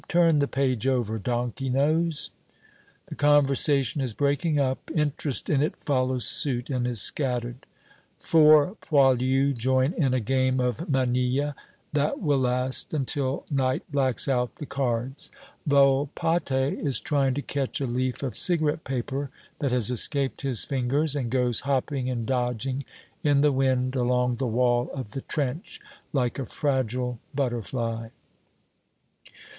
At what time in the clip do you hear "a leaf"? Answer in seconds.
17.79-18.23